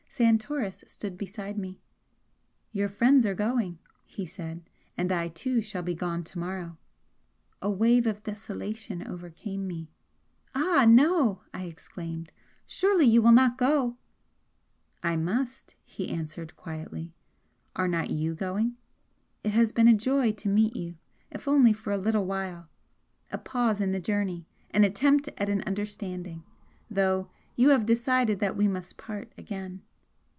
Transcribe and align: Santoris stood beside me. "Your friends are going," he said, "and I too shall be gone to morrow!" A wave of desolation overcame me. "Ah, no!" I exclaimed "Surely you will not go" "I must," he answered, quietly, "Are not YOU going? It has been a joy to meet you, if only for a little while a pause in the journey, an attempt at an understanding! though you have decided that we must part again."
Santoris 0.13 0.83
stood 0.87 1.17
beside 1.17 1.57
me. 1.57 1.79
"Your 2.73 2.89
friends 2.89 3.25
are 3.25 3.33
going," 3.33 3.79
he 4.05 4.25
said, 4.25 4.61
"and 4.97 5.09
I 5.09 5.29
too 5.29 5.61
shall 5.61 5.83
be 5.83 5.95
gone 5.95 6.21
to 6.25 6.37
morrow!" 6.37 6.77
A 7.61 7.71
wave 7.71 8.05
of 8.05 8.21
desolation 8.21 9.07
overcame 9.07 9.65
me. 9.65 9.89
"Ah, 10.53 10.85
no!" 10.87 11.43
I 11.53 11.63
exclaimed 11.63 12.33
"Surely 12.67 13.05
you 13.05 13.21
will 13.21 13.31
not 13.31 13.57
go" 13.57 13.95
"I 15.01 15.15
must," 15.15 15.75
he 15.85 16.09
answered, 16.09 16.57
quietly, 16.57 17.13
"Are 17.77 17.87
not 17.87 18.09
YOU 18.09 18.35
going? 18.35 18.75
It 19.45 19.51
has 19.53 19.71
been 19.71 19.87
a 19.87 19.93
joy 19.93 20.33
to 20.33 20.49
meet 20.49 20.75
you, 20.75 20.97
if 21.31 21.47
only 21.47 21.71
for 21.71 21.93
a 21.93 21.97
little 21.97 22.25
while 22.25 22.67
a 23.31 23.37
pause 23.37 23.79
in 23.79 23.93
the 23.93 24.01
journey, 24.01 24.45
an 24.71 24.83
attempt 24.83 25.29
at 25.37 25.47
an 25.47 25.61
understanding! 25.61 26.43
though 26.89 27.31
you 27.55 27.69
have 27.69 27.85
decided 27.85 28.39
that 28.39 28.57
we 28.57 28.67
must 28.67 28.97
part 28.97 29.31
again." 29.37 29.83